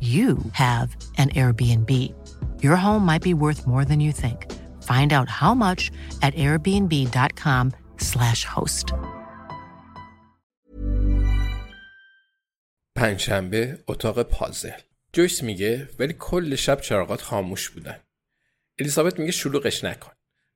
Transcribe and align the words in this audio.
you 0.00 0.38
have 0.52 0.96
an 1.16 1.30
Airbnb. 1.30 2.14
Your 2.62 2.76
home 2.76 3.04
might 3.04 3.22
be 3.22 3.34
worth 3.34 3.66
more 3.66 3.84
than 3.84 3.98
you 4.00 4.12
think. 4.12 4.46
Find 4.84 5.12
out 5.12 5.28
how 5.28 5.54
much 5.54 5.90
at 6.22 6.34
airbnb.com/slash 6.34 8.44
host. 8.44 8.94
پنجشنبه 12.96 13.78
اتاق 13.88 14.22
پازل 14.22 14.70
جویس 15.12 15.42
میگه 15.42 15.88
ولی 15.98 16.14
کل 16.18 16.54
شب 16.54 16.80
چراغات 16.80 17.22
خاموش 17.22 17.70
بودن 17.70 18.00
الیزابت 18.78 19.18
میگه 19.18 19.32
شلوغش 19.32 19.84
نکن 19.84 20.12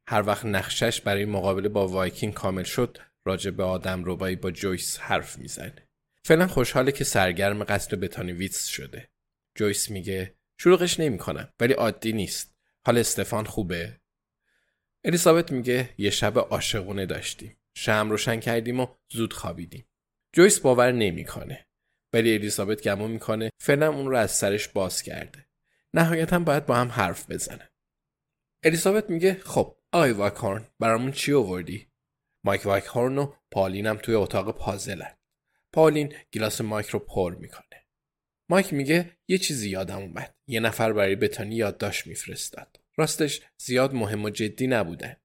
هر 0.08 0.26
وقت 0.26 0.44
نقشش 0.44 1.00
برای 1.00 1.24
مقابله 1.24 1.68
با 1.68 1.88
وایکینگ 1.88 2.34
کامل 2.34 2.62
شد 2.62 2.98
راجع 3.24 3.50
به 3.50 3.64
آدم 3.64 4.04
ربایی 4.04 4.36
با 4.36 4.50
جویس 4.50 4.98
حرف 4.98 5.38
می‌زنه 5.38 5.88
فعلا 6.24 6.46
خوشحاله 6.46 6.92
که 6.92 7.04
سرگرم 7.04 7.64
قتل 7.64 7.96
بتانی 7.96 8.32
ویتس 8.32 8.66
شده 8.66 9.08
جویس 9.54 9.90
میگه 9.90 10.34
شلوغش 10.58 11.00
نمی‌کنم 11.00 11.52
ولی 11.60 11.72
عادی 11.72 12.12
نیست. 12.12 12.54
حال 12.86 12.98
استفان 12.98 13.44
خوبه. 13.44 14.00
الیزابت 15.04 15.52
میگه 15.52 15.90
یه 15.98 16.10
شب 16.10 16.38
عاشقونه 16.38 17.06
داشتیم. 17.06 17.56
شم 17.74 18.10
روشن 18.10 18.40
کردیم 18.40 18.80
و 18.80 18.86
زود 19.12 19.32
خوابیدیم. 19.32 19.88
جویس 20.32 20.60
باور 20.60 20.92
نمی‌کنه. 20.92 21.66
ولی 22.12 22.34
الیزابت 22.34 22.82
گمون 22.82 23.10
می‌کنه 23.10 23.50
فعلا 23.60 23.88
اون 23.88 24.06
رو 24.06 24.16
از 24.16 24.30
سرش 24.30 24.68
باز 24.68 25.02
کرده. 25.02 25.46
نهایتا 25.94 26.38
باید 26.38 26.66
با 26.66 26.76
هم 26.76 26.88
حرف 26.88 27.30
بزنن. 27.30 27.68
الیزابت 28.62 29.10
میگه 29.10 29.34
خب 29.34 29.76
آقای 29.92 30.12
واکهورن 30.12 30.68
برامون 30.80 31.12
چی 31.12 31.32
آوردی؟ 31.32 31.88
مایک 32.44 32.66
واکهورن 32.66 33.18
و 33.18 33.32
پالینم 33.50 33.96
توی 33.96 34.14
اتاق 34.14 34.56
پازلن. 34.56 35.16
پالین 35.72 36.14
گیلاس 36.30 36.60
مایک 36.60 36.86
رو 36.86 36.98
پر 36.98 37.34
می‌کنه. 37.34 37.81
مایک 38.48 38.72
میگه 38.72 39.16
یه 39.28 39.38
چیزی 39.38 39.70
یادم 39.70 39.98
اومد. 39.98 40.34
یه 40.46 40.60
نفر 40.60 40.92
برای 40.92 41.16
بتانی 41.16 41.56
یادداشت 41.56 42.06
میفرستاد. 42.06 42.80
راستش 42.96 43.42
زیاد 43.58 43.94
مهم 43.94 44.24
و 44.24 44.30
جدی 44.30 44.66
نبودن 44.66 45.16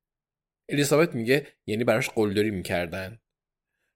الیزابت 0.70 1.16
میگه 1.16 1.48
یعنی 1.66 1.84
براش 1.84 2.10
قلدری 2.10 2.52
می‌کردن. 2.52 3.20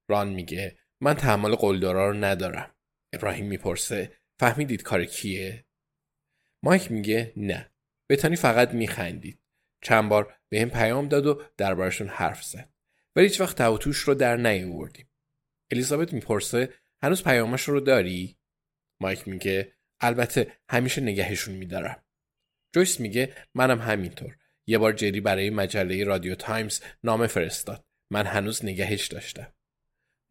ران 0.10 0.30
میگه 0.30 0.78
من 1.02 1.14
تحمل 1.14 1.56
قلدرا 1.56 2.10
رو 2.10 2.18
ندارم. 2.18 2.76
ابراهیم 3.14 3.46
می‌پرسه 3.46 4.18
فهمیدید 4.40 4.82
کار 4.82 5.06
کیه؟ 5.06 5.66
مایک 6.64 6.92
میگه 6.92 7.34
نه. 7.38 7.72
بتانی 8.10 8.36
فقط 8.36 8.74
میخندید. 8.74 9.40
چند 9.82 10.10
بار 10.10 10.36
به 10.50 10.62
هم 10.62 10.70
پیام 10.70 11.08
داد 11.08 11.26
و 11.26 11.44
دربارشون 11.58 12.08
حرف 12.08 12.44
زد. 12.44 12.70
ولی 13.16 13.28
هیچ 13.28 13.42
وقت 13.42 13.58
توتوش 13.58 13.98
رو 13.98 14.14
در 14.14 14.38
نیاوردیم. 14.38 15.10
الیزابت 15.72 16.14
می‌پرسه 16.14 16.74
هنوز 17.04 17.24
پیامش 17.24 17.62
رو 17.62 17.80
داری؟ 17.80 18.38
مایک 19.02 19.28
میگه. 19.28 19.72
البته 20.00 20.52
همیشه 20.70 21.02
نگهشون 21.02 21.56
میدارم. 21.56 22.04
جویس 22.76 23.00
میگه 23.00 23.36
منم 23.56 23.80
همینطور. 23.80 24.38
یه 24.68 24.78
بار 24.78 24.94
جری 24.94 25.22
برای 25.22 25.50
مجله 25.50 26.04
رادیو 26.04 26.36
تایمز 26.36 26.82
نامه 27.04 27.28
فرستاد. 27.28 27.86
من 28.10 28.26
هنوز 28.26 28.66
نگهش 28.66 29.08
داشتم. 29.08 29.54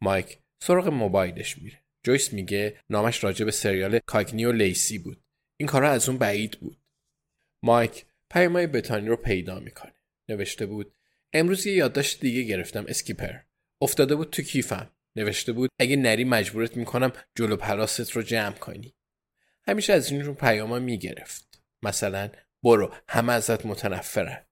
مایک 0.01 0.37
سراغ 0.59 0.87
موبایلش 0.87 1.57
میره. 1.57 1.83
جویس 2.03 2.33
میگه 2.33 2.77
نامش 2.89 3.23
راجع 3.23 3.45
به 3.45 3.51
سریال 3.51 3.99
کاگنی 3.99 4.45
و 4.45 4.51
لیسی 4.51 4.97
بود. 4.97 5.23
این 5.57 5.67
کارا 5.67 5.91
از 5.91 6.09
اون 6.09 6.17
بعید 6.17 6.59
بود. 6.59 6.77
مایک 7.63 8.05
پیامای 8.29 8.67
بتانی 8.67 9.07
رو 9.07 9.15
پیدا 9.15 9.59
می‌کنه. 9.59 9.93
نوشته 10.29 10.65
بود 10.65 10.93
امروز 11.33 11.67
یه 11.67 11.73
یادداشت 11.73 12.21
دیگه 12.21 12.43
گرفتم 12.43 12.85
اسکیپر. 12.87 13.35
افتاده 13.81 14.15
بود 14.15 14.29
تو 14.29 14.41
کیفم. 14.41 14.91
نوشته 15.15 15.51
بود 15.51 15.69
اگه 15.79 15.95
نری 15.95 16.23
مجبورت 16.23 16.77
می‌کنم 16.77 17.13
جلو 17.35 17.55
پلاست 17.55 18.11
رو 18.11 18.21
جمع 18.21 18.55
کنی. 18.55 18.95
همیشه 19.67 19.93
از 19.93 20.11
این 20.11 20.25
رو 20.25 20.33
پیاما 20.33 20.79
می‌گرفت. 20.79 21.61
مثلا 21.83 22.29
برو 22.63 22.93
همه 23.09 23.33
ازت 23.33 23.65
متنفرن. 23.65 24.45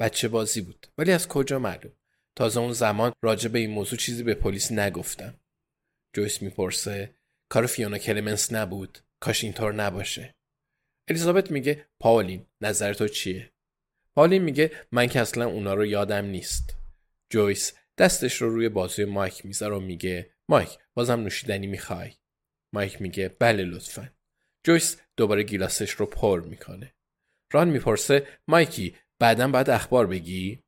بچه 0.00 0.28
بازی 0.28 0.60
بود. 0.60 0.86
ولی 0.98 1.12
از 1.12 1.28
کجا 1.28 1.58
معلوم؟ 1.58 1.92
تازه 2.36 2.60
اون 2.60 2.72
زمان 2.72 3.12
راجع 3.22 3.48
به 3.48 3.58
این 3.58 3.70
موضوع 3.70 3.98
چیزی 3.98 4.22
به 4.22 4.34
پلیس 4.34 4.72
نگفتم. 4.72 5.40
جویس 6.12 6.42
می‌پرسه 6.42 7.14
کار 7.48 7.66
فیونا 7.66 7.98
کلمنس 7.98 8.52
نبود؟ 8.52 8.98
کاش 9.20 9.44
اینطور 9.44 9.74
نباشه. 9.74 10.34
الیزابت 11.08 11.50
میگه 11.50 11.86
پاولین 12.00 12.46
نظر 12.60 12.94
تو 12.94 13.08
چیه؟ 13.08 13.52
پاولین 14.14 14.42
میگه 14.42 14.70
من 14.92 15.06
که 15.06 15.20
اصلا 15.20 15.46
اونا 15.46 15.74
رو 15.74 15.86
یادم 15.86 16.24
نیست. 16.24 16.76
جویس 17.30 17.72
دستش 17.98 18.42
رو 18.42 18.50
روی 18.50 18.68
بازوی 18.68 19.04
مایک 19.04 19.46
می‌ذاره 19.46 19.76
و 19.76 19.80
میگه 19.80 20.30
مایک 20.48 20.78
بازم 20.94 21.20
نوشیدنی 21.20 21.66
می‌خوای؟ 21.66 22.12
مایک 22.74 23.02
میگه 23.02 23.28
بله 23.28 23.64
لطفا. 23.64 24.10
جویس 24.66 25.00
دوباره 25.16 25.42
گیلاسش 25.42 25.90
رو 25.90 26.06
پر 26.06 26.40
می‌کنه. 26.40 26.94
ران 27.52 27.68
می‌پرسه 27.68 28.26
مایکی 28.48 28.96
بعدا 29.18 29.48
باید 29.48 29.70
اخبار 29.70 30.06
بگی؟ 30.06 30.62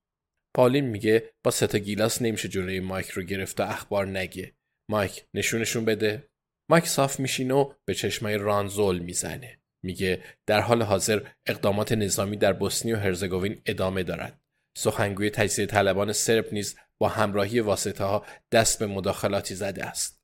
پالین 0.54 0.84
میگه 0.84 1.34
با 1.44 1.50
سه 1.50 1.78
گیلاس 1.78 2.22
نمیشه 2.22 2.48
جلوی 2.48 2.81
مایک 2.81 3.09
رو 3.09 3.22
گرفت 3.22 3.60
و 3.60 3.62
اخبار 3.62 4.06
نگه. 4.06 4.53
مایک 4.91 5.25
نشونشون 5.34 5.84
بده. 5.84 6.28
مایک 6.70 6.86
صاف 6.86 7.20
میشینه 7.20 7.54
و 7.54 7.72
به 7.84 7.94
چشمای 7.94 8.38
ران 8.38 8.69
زل 8.69 8.98
می‌زنه. 8.98 9.59
میگه 9.83 10.22
در 10.47 10.60
حال 10.60 10.83
حاضر 10.83 11.28
اقدامات 11.47 11.92
نظامی 11.92 12.36
در 12.36 12.53
بوسنی 12.53 12.92
و 12.92 12.97
هرزگوین 12.97 13.62
ادامه 13.66 14.03
دارد 14.03 14.41
سخنگوی 14.78 15.30
تجزیه 15.30 15.66
طلبان 15.66 16.12
سرب 16.12 16.53
نیز 16.53 16.77
با 16.98 17.09
همراهی 17.09 17.60
واسطه 17.60 18.04
ها 18.04 18.27
دست 18.53 18.78
به 18.78 18.87
مداخلاتی 18.87 19.54
زده 19.54 19.84
است. 19.84 20.22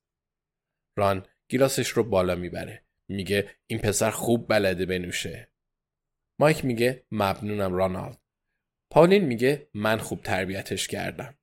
ران 0.97 1.25
گیلاسش 1.49 1.87
رو 1.87 2.03
بالا 2.03 2.35
می‌بره. 2.35 2.85
میگه 3.07 3.49
این 3.67 3.79
پسر 3.79 4.11
خوب 4.11 4.49
بلده 4.49 4.85
بنوشه. 4.85 5.51
مایک 6.39 6.65
میگه 6.65 7.05
مبنونم 7.11 7.73
رانالد. 7.73 8.21
پاولین 8.89 9.25
میگه 9.25 9.69
من 9.73 9.97
خوب 9.97 10.21
تربیتش 10.21 10.87
کردم. 10.87 11.37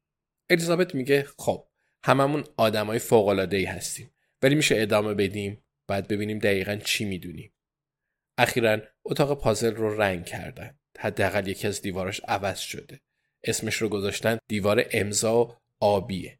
الیزابت 0.51 0.95
میگه 0.95 1.27
خب 1.39 1.69
هممون 2.05 2.45
آدمای 2.57 2.99
فوق 2.99 3.29
العاده 3.29 3.57
ای 3.57 3.65
هستیم 3.65 4.11
ولی 4.43 4.55
میشه 4.55 4.75
ادامه 4.79 5.15
بدیم 5.15 5.65
بعد 5.87 6.09
ببینیم 6.09 6.39
دقیقا 6.39 6.77
چی 6.77 7.05
می‌دونیم. 7.05 7.55
اخیرا 8.39 8.79
اتاق 9.05 9.41
پازل 9.41 9.75
رو 9.75 10.01
رنگ 10.01 10.27
کردن. 10.27 10.79
حداقل 10.99 11.49
یکی 11.49 11.67
از 11.67 11.83
دیواراش 11.83 12.21
عوض 12.21 12.59
شده. 12.59 13.01
اسمش 13.45 13.77
رو 13.77 13.89
گذاشتن 13.89 14.39
دیوار 14.49 14.87
امضا 14.91 15.61
آبیه. 15.81 16.39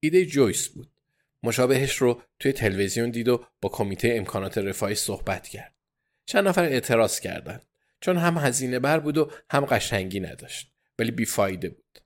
ایده 0.00 0.26
جویس 0.26 0.68
بود. 0.68 0.90
مشابهش 1.42 1.96
رو 1.96 2.22
توی 2.38 2.52
تلویزیون 2.52 3.10
دید 3.10 3.28
و 3.28 3.44
با 3.60 3.68
کمیته 3.68 4.14
امکانات 4.16 4.58
رفاهی 4.58 4.94
صحبت 4.94 5.48
کرد. 5.48 5.74
چند 6.26 6.48
نفر 6.48 6.64
اعتراض 6.64 7.20
کردند. 7.20 7.66
چون 8.00 8.16
هم 8.16 8.38
هزینه 8.38 8.78
بر 8.78 9.00
بود 9.00 9.18
و 9.18 9.30
هم 9.50 9.64
قشنگی 9.64 10.20
نداشت. 10.20 10.72
ولی 10.98 11.10
بیفایده 11.10 11.68
بود. 11.68 11.98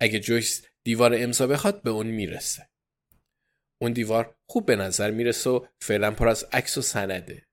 اگه 0.00 0.20
جویس 0.20 0.66
دیوار 0.84 1.14
امضا 1.14 1.46
بخواد 1.46 1.82
به 1.82 1.90
اون 1.90 2.06
می‌رسه. 2.06 2.68
اون 3.82 3.92
دیوار 3.92 4.36
خوب 4.46 4.66
به 4.66 4.76
نظر 4.76 5.10
می‌رسه 5.10 5.50
و 5.50 5.66
فعلا 5.80 6.10
پر 6.10 6.28
از 6.28 6.44
عکس 6.52 6.78
و 6.78 6.82
سنده. 6.82 7.46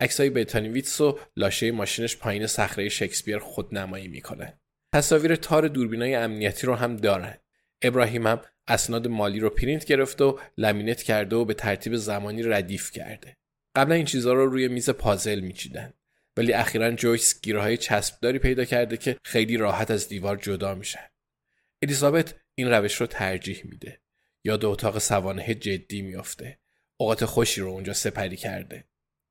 عکسای 0.00 0.30
بتانیویتس 0.30 1.00
و 1.00 1.18
لاشه 1.36 1.70
ماشینش 1.70 2.16
پایین 2.16 2.46
صخره 2.46 2.88
شکسپیر 2.88 3.38
خودنمایی 3.38 4.08
می‌کنه 4.08 4.60
تصاویر 4.94 5.36
تار 5.36 5.68
دوربینای 5.68 6.14
امنیتی 6.14 6.66
رو 6.66 6.74
هم 6.74 6.96
دارن 6.96 7.36
ابراهیم 7.82 8.26
هم 8.26 8.40
اسناد 8.68 9.08
مالی 9.08 9.40
رو 9.40 9.50
پرینت 9.50 9.84
گرفته 9.84 10.24
و 10.24 10.38
لمینت 10.58 11.02
کرده 11.02 11.36
و 11.36 11.44
به 11.44 11.54
ترتیب 11.54 11.96
زمانی 11.96 12.42
ردیف 12.42 12.90
کرده. 12.90 13.36
قبلا 13.76 13.94
این 13.94 14.04
چیزها 14.04 14.32
رو 14.32 14.46
روی 14.46 14.68
میز 14.68 14.90
پازل 14.90 15.40
میچیدن. 15.40 15.92
ولی 16.36 16.52
اخیرا 16.52 16.90
جویس 16.90 17.40
گیرهای 17.42 17.76
چسبداری 17.76 18.38
پیدا 18.38 18.64
کرده 18.64 18.96
که 18.96 19.16
خیلی 19.24 19.56
راحت 19.56 19.90
از 19.90 20.08
دیوار 20.08 20.36
جدا 20.36 20.74
میشن 20.74 21.08
الیزابت 21.82 22.34
این 22.54 22.70
روش 22.70 22.94
رو 22.94 23.06
ترجیح 23.06 23.62
میده. 23.64 24.00
یاد 24.44 24.64
اتاق 24.64 24.98
سوانه 24.98 25.54
جدی 25.54 26.02
میافته. 26.02 26.58
اوقات 26.96 27.24
خوشی 27.24 27.60
رو 27.60 27.68
اونجا 27.68 27.92
سپری 27.92 28.36
کرده. 28.36 28.84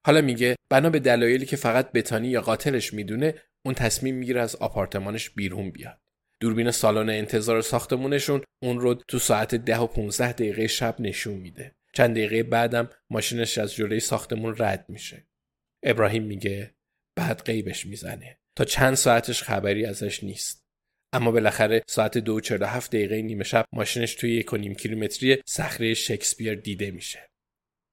حالا 0.05 0.21
میگه 0.21 0.55
بنا 0.69 0.89
به 0.89 0.99
دلایلی 0.99 1.45
که 1.45 1.55
فقط 1.55 1.91
بتانی 1.91 2.27
یا 2.27 2.41
قاتلش 2.41 2.93
می‌دونه 2.93 3.35
اون 3.65 3.75
تصمیم 3.75 4.15
می‌گیره 4.15 4.41
از 4.41 4.55
آپارتمانش 4.55 5.29
بیرون 5.29 5.71
بیاد. 5.71 5.99
دوربین 6.39 6.71
سالن 6.71 7.09
انتظار 7.09 7.61
ساختمونشون 7.61 8.43
اون 8.63 8.79
رو 8.79 8.93
تو 8.93 9.19
ساعت 9.19 9.55
ده 9.55 9.77
و 9.77 9.87
15 9.87 10.31
دقیقه 10.33 10.67
شب 10.67 10.95
نشون 10.99 11.33
میده. 11.33 11.75
چند 11.93 12.11
دقیقه 12.11 12.43
بعدم 12.43 12.89
ماشینش 13.09 13.57
از 13.57 13.75
جلوی 13.75 13.99
ساختمون 13.99 14.55
رد 14.57 14.85
میشه. 14.89 15.27
ابراهیم 15.83 16.23
میگه 16.23 16.75
بعد 17.15 17.45
قیبش 17.45 17.85
می‌زنه. 17.85 18.37
تا 18.57 18.65
چند 18.65 18.93
ساعتش 18.93 19.43
خبری 19.43 19.85
ازش 19.85 20.23
نیست. 20.23 20.63
اما 21.13 21.31
بالاخره 21.31 21.81
ساعت 21.87 22.17
دو 22.17 22.39
و 22.59 22.65
هفت 22.65 22.91
دقیقه 22.91 23.21
نیمه 23.21 23.43
شب 23.43 23.65
ماشینش 23.73 24.15
توی 24.15 24.35
یک 24.35 24.53
و 24.53 24.57
نیم 24.57 24.75
کیلومتری 24.75 25.37
صخره 25.45 25.93
شکسپیر 25.93 26.55
دیده 26.55 26.91
میشه. 26.91 27.29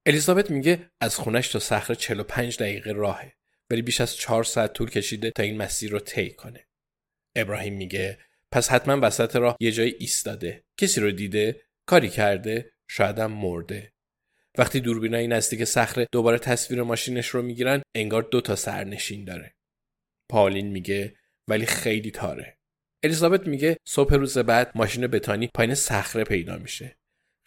الیزابت 0.06 0.50
میگه 0.50 0.90
از 1.00 1.16
خونش 1.16 1.48
تا 1.48 1.58
صخره 1.58 1.96
45 1.96 2.58
دقیقه 2.58 2.92
راهه. 2.92 3.32
ولی 3.70 3.82
بیش 3.82 4.00
از 4.00 4.16
چهار 4.16 4.44
ساعت 4.44 4.72
طول 4.72 4.90
کشیده 4.90 5.30
تا 5.30 5.42
این 5.42 5.56
مسیر 5.56 5.90
رو 5.90 5.98
طی 5.98 6.30
کنه. 6.30 6.66
ابراهیم 7.36 7.74
میگه 7.74 8.18
پس 8.52 8.68
حتما 8.68 8.98
وسط 9.06 9.36
راه 9.36 9.56
یه 9.60 9.72
جای 9.72 9.94
ایستاده. 9.98 10.64
کسی 10.76 11.00
رو 11.00 11.10
دیده 11.10 11.62
کاری 11.86 12.08
کرده 12.08 12.72
شایدم 12.88 13.32
مرده. 13.32 13.92
وقتی 14.58 14.80
دوربینای 14.80 15.26
نزدیک 15.26 15.64
صخره 15.64 16.06
دوباره 16.12 16.38
تصویر 16.38 16.82
ماشینش 16.82 17.28
رو 17.28 17.42
می‌گیرن 17.42 17.82
انگار 17.94 18.22
دو 18.22 18.40
تا 18.40 18.56
سرنشین 18.56 19.24
داره. 19.24 19.54
پالین 20.30 20.66
میگه 20.66 21.16
ولی 21.48 21.66
خیلی 21.66 22.10
تاره. 22.10 22.58
الیزابت 23.04 23.46
میگه 23.46 23.76
صبح 23.88 24.14
روز 24.14 24.38
بعد 24.38 24.72
ماشین 24.74 25.06
بتانی 25.06 25.50
پایین 25.54 25.74
صخره 25.74 26.24
پیدا 26.24 26.58
میشه. 26.58 26.96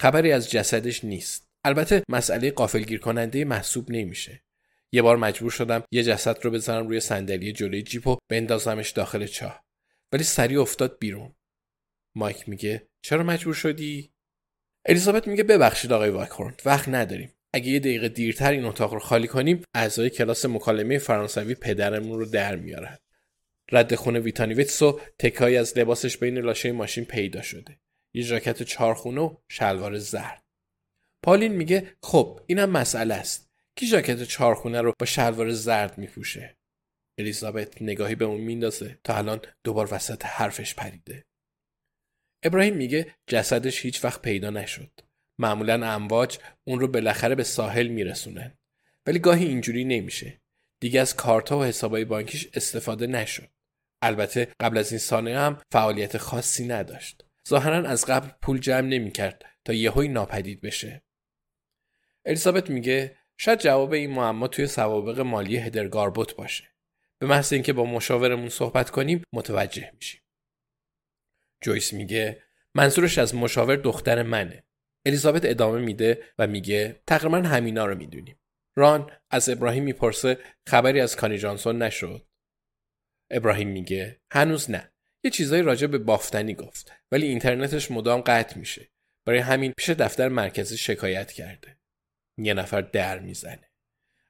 خبری 0.01 0.31
از 0.31 0.51
جسدش 0.51 1.03
نیست. 1.03 1.47
البته 1.65 2.03
مسئله 2.09 2.51
قافلگیر 2.51 2.99
کننده 2.99 3.45
محسوب 3.45 3.91
نمیشه. 3.91 4.43
یه 4.93 5.01
بار 5.01 5.17
مجبور 5.17 5.51
شدم 5.51 5.83
یه 5.91 6.03
جسد 6.03 6.45
رو 6.45 6.51
بزنم 6.51 6.87
روی 6.87 6.99
صندلی 6.99 7.53
جلوی 7.53 7.81
جیپ 7.81 8.07
و 8.07 8.17
بندازمش 8.29 8.89
داخل 8.89 9.25
چاه. 9.25 9.63
ولی 10.11 10.23
سریع 10.23 10.61
افتاد 10.61 10.99
بیرون. 10.99 11.35
مایک 12.15 12.49
میگه 12.49 12.87
چرا 13.01 13.23
مجبور 13.23 13.53
شدی؟ 13.53 14.13
الیزابت 14.85 15.27
میگه 15.27 15.43
ببخشید 15.43 15.93
آقای 15.93 16.09
واکورن 16.09 16.55
وقت 16.65 16.89
نداریم. 16.89 17.33
اگه 17.53 17.67
یه 17.67 17.79
دقیقه 17.79 18.09
دیرتر 18.09 18.51
این 18.51 18.65
اتاق 18.65 18.93
رو 18.93 18.99
خالی 18.99 19.27
کنیم 19.27 19.63
اعضای 19.73 20.09
کلاس 20.09 20.45
مکالمه 20.45 20.97
فرانسوی 20.97 21.55
پدرمون 21.55 22.19
رو 22.19 22.25
در 22.25 22.55
میارن. 22.55 22.97
رد 23.71 23.95
خونه 23.95 24.19
ویتانیویتس 24.19 24.81
و 24.81 24.99
تکایی 25.19 25.57
از 25.57 25.77
لباسش 25.77 26.17
بین 26.17 26.37
لاشه 26.37 26.71
ماشین 26.71 27.05
پیدا 27.05 27.41
شده. 27.41 27.79
یه 28.13 28.23
ژاکت 28.23 28.63
چارخونه 28.63 29.21
و 29.21 29.35
شلوار 29.47 29.97
زرد. 29.97 30.43
پالین 31.23 31.53
میگه 31.53 31.95
خب 32.03 32.39
اینم 32.47 32.69
مسئله 32.69 33.13
است. 33.13 33.52
کی 33.75 33.87
ژاکت 33.87 34.23
چارخونه 34.23 34.81
رو 34.81 34.93
با 34.99 35.05
شلوار 35.05 35.51
زرد 35.51 35.97
میپوشه؟ 35.97 36.57
الیزابت 37.17 37.81
نگاهی 37.81 38.15
به 38.15 38.25
اون 38.25 38.41
میندازه 38.41 38.99
تا 39.03 39.17
الان 39.17 39.41
دوبار 39.63 39.93
وسط 39.93 40.25
حرفش 40.25 40.75
پریده. 40.75 41.25
ابراهیم 42.43 42.75
میگه 42.75 43.15
جسدش 43.27 43.85
هیچ 43.85 44.03
وقت 44.03 44.21
پیدا 44.21 44.49
نشد. 44.49 44.91
معمولا 45.39 45.93
امواج 45.93 46.39
اون 46.63 46.79
رو 46.79 46.87
بالاخره 46.87 47.35
به 47.35 47.43
ساحل 47.43 47.87
میرسونن. 47.87 48.57
ولی 49.05 49.19
گاهی 49.19 49.45
اینجوری 49.45 49.83
نمیشه. 49.83 50.41
دیگه 50.79 51.01
از 51.01 51.15
کارتا 51.15 51.59
و 51.59 51.63
حسابای 51.63 52.05
بانکیش 52.05 52.47
استفاده 52.53 53.07
نشد. 53.07 53.49
البته 54.01 54.47
قبل 54.59 54.77
از 54.77 54.91
این 54.91 54.99
سانه 54.99 55.39
هم 55.39 55.61
فعالیت 55.71 56.17
خاصی 56.17 56.67
نداشت. 56.67 57.25
ظاهرا 57.49 57.89
از 57.89 58.05
قبل 58.05 58.29
پول 58.41 58.59
جمع 58.59 58.87
نمی‌کرد 58.87 59.45
تا 59.65 59.73
یهوی 59.73 60.07
ناپدید 60.07 60.61
بشه. 60.61 61.03
الیزابت 62.25 62.69
میگه 62.69 63.17
شاید 63.43 63.59
جواب 63.59 63.93
این 63.93 64.11
معما 64.11 64.47
توی 64.47 64.67
سوابق 64.67 65.19
مالی 65.19 65.57
هدرگاربوت 65.57 66.35
باشه. 66.35 66.63
به 67.19 67.27
محض 67.27 67.53
اینکه 67.53 67.73
با 67.73 67.85
مشاورمون 67.85 68.49
صحبت 68.49 68.89
کنیم 68.89 69.23
متوجه 69.33 69.91
میشیم. 69.95 70.21
جویس 71.61 71.93
میگه 71.93 72.43
منظورش 72.75 73.17
از 73.17 73.35
مشاور 73.35 73.75
دختر 73.75 74.23
منه. 74.23 74.63
الیزابت 75.05 75.45
ادامه 75.45 75.79
میده 75.79 76.23
و 76.39 76.47
میگه 76.47 77.01
تقریبا 77.07 77.37
همینا 77.37 77.85
رو 77.85 77.95
می‌دونیم. 77.95 78.39
ران 78.75 79.11
از 79.29 79.49
ابراهیم 79.49 79.83
می‌پرسه 79.83 80.37
خبری 80.67 81.01
از 81.01 81.15
کانی 81.15 81.37
جانسون 81.37 81.81
نشد. 81.81 82.27
ابراهیم 83.31 83.67
میگه 83.67 84.21
هنوز 84.31 84.71
نه. 84.71 84.91
یه 85.23 85.31
چیزایی 85.31 85.61
راجع 85.61 85.87
به 85.87 85.97
بافتنی 85.97 86.53
گفت 86.53 86.91
ولی 87.11 87.27
اینترنتش 87.27 87.91
مدام 87.91 88.21
قطع 88.21 88.57
میشه. 88.57 88.89
برای 89.25 89.39
همین 89.39 89.73
پیش 89.77 89.89
دفتر 89.89 90.29
مرکزی 90.29 90.77
شکایت 90.77 91.31
کرده. 91.31 91.82
یه 92.37 92.53
نفر 92.53 92.81
در 92.81 93.19
می‌زنه 93.19 93.69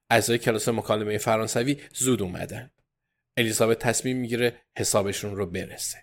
اعضای 0.10 0.38
کلاس 0.38 0.70
مکالمه 0.70 1.18
فرانسوی 1.18 1.82
زود 1.94 2.22
اومدن 2.22 2.72
الیزابت 3.38 3.80
تصمیم 3.80 4.18
می‌گیره 4.18 4.62
حسابشون 4.78 5.36
رو 5.36 5.46
برسه 5.46 5.98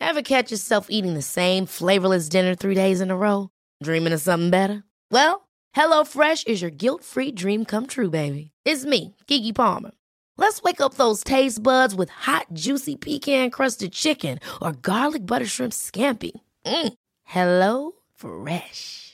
Ever 0.00 0.22
catch 0.22 0.50
yourself 0.52 0.84
eating 0.90 1.14
the 1.14 1.28
same 1.40 1.64
flavorless 1.66 2.28
dinner 2.28 2.54
three 2.54 2.74
days 2.74 3.00
in 3.00 3.10
a 3.10 3.16
row? 3.16 3.48
Dreaming 3.82 4.12
of 4.12 4.20
something 4.20 4.50
better? 4.50 4.84
Well, 5.10 5.48
HelloFresh 5.74 6.46
is 6.46 6.60
your 6.62 6.70
guilt-free 6.82 7.32
dream 7.32 7.64
come 7.64 7.86
true, 7.86 8.10
baby. 8.10 8.50
It's 8.64 8.84
me, 8.84 9.16
Kiki 9.26 9.52
Palmer. 9.52 9.92
Let's 10.36 10.62
wake 10.62 10.80
up 10.80 10.94
those 10.94 11.24
taste 11.24 11.62
buds 11.62 11.94
with 11.94 12.10
hot, 12.10 12.46
juicy 12.52 12.96
pecan-crusted 12.96 13.92
chicken 13.92 14.38
or 14.60 14.72
garlic 14.72 15.26
butter 15.26 15.46
shrimp 15.46 15.72
scampi. 15.72 16.32
Mm. 16.66 16.92
Hello 17.24 17.92
Fresh. 18.14 19.13